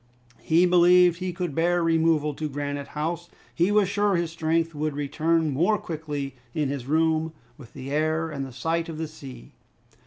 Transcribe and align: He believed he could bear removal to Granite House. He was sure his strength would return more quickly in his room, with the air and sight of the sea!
He 0.41 0.65
believed 0.65 1.19
he 1.19 1.31
could 1.31 1.53
bear 1.53 1.83
removal 1.83 2.33
to 2.33 2.49
Granite 2.49 2.87
House. 2.97 3.29
He 3.53 3.71
was 3.71 3.87
sure 3.87 4.15
his 4.15 4.31
strength 4.31 4.73
would 4.73 4.95
return 4.95 5.51
more 5.51 5.77
quickly 5.77 6.33
in 6.55 6.69
his 6.69 6.87
room, 6.87 7.33
with 7.55 7.73
the 7.73 7.91
air 7.91 8.31
and 8.31 8.51
sight 8.51 8.89
of 8.89 8.97
the 8.97 9.07
sea! 9.07 9.51